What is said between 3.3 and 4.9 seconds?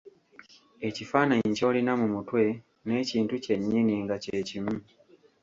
kyennyini nga kye kimu.